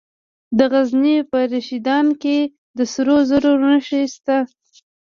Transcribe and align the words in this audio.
د 0.57 0.59
غزني 0.71 1.17
په 1.31 1.39
رشیدان 1.53 2.07
کې 2.21 2.37
د 2.77 2.79
سرو 2.93 3.17
زرو 3.29 3.53
نښې 3.63 4.01
شته. 4.13 4.37